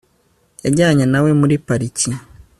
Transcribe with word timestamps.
yajyanye 0.63 1.05
na 1.11 1.19
we 1.23 1.29
muri 1.39 1.55
pariki 1.67 2.09